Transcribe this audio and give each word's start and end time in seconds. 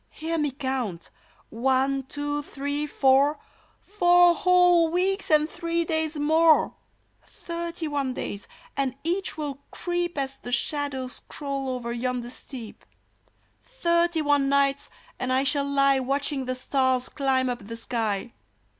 "Hear 0.23 0.39
me 0.39 0.49
count— 0.49 1.11
one, 1.51 2.01
two, 2.07 2.41
three, 2.41 2.87
four— 2.87 3.37
Four 3.99 4.33
whole 4.33 4.89
weeks, 4.89 5.29
and 5.29 5.47
three 5.47 5.85
days 5.85 6.15
more; 6.17 6.73
Thirty 7.23 7.87
one 7.87 8.15
days, 8.15 8.47
and 8.75 8.95
each 9.03 9.37
will 9.37 9.59
creep 9.69 10.17
As 10.17 10.37
the 10.37 10.51
shadows 10.51 11.21
crawl 11.27 11.69
over 11.69 11.93
yonder 11.93 12.31
steep. 12.31 12.83
Thirty 13.61 14.23
one 14.23 14.49
nights, 14.49 14.89
and 15.19 15.31
I 15.31 15.43
shall 15.43 15.65
lie 15.69 15.99
Watching 15.99 16.45
the 16.45 16.55
stars 16.55 17.07
climb 17.07 17.47
up 17.47 17.67
the 17.67 17.75
sky 17.77 18.33